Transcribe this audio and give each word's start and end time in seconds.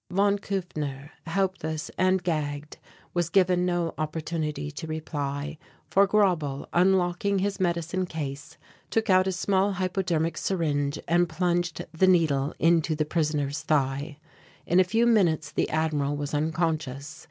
Von 0.09 0.39
Kufner, 0.39 1.11
helpless 1.27 1.91
and 1.95 2.23
gagged 2.23 2.79
was 3.13 3.29
given 3.29 3.67
no 3.67 3.93
opportunity 3.99 4.71
to 4.71 4.87
reply, 4.87 5.59
for 5.91 6.07
Grauble, 6.07 6.65
unlocking 6.73 7.37
his 7.37 7.59
medicine 7.59 8.07
case 8.07 8.57
took 8.89 9.11
out 9.11 9.27
a 9.27 9.31
small 9.31 9.73
hypodermic 9.73 10.39
syringe 10.39 10.97
and 11.07 11.29
plunged 11.29 11.85
the 11.93 12.07
needle 12.07 12.55
into 12.57 12.95
the 12.95 13.05
prisoner's 13.05 13.61
thigh. 13.61 14.17
In 14.65 14.79
a 14.79 14.83
few 14.83 15.05
minutes 15.05 15.51
the 15.51 15.69
Admiral 15.69 16.17
was 16.17 16.33
unconscious. 16.33 17.19